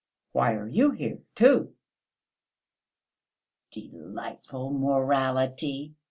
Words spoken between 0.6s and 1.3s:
you here,